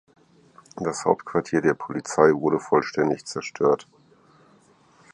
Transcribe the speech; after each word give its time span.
Das 0.77 1.05
Hauptquartier 1.05 1.61
der 1.61 1.75
Polizei 1.75 2.31
wurde 2.33 2.59
vollständig 2.59 3.23
zerstört. 3.25 3.87